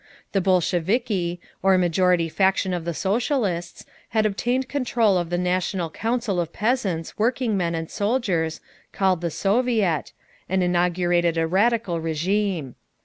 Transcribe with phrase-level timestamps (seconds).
[0.31, 6.39] The Bolsheviki, or majority faction of the socialists, had obtained control of the national council
[6.39, 8.61] of peasants, workingmen, and soldiers,
[8.91, 10.11] called the soviet,
[10.49, 12.73] and inaugurated a radical régime.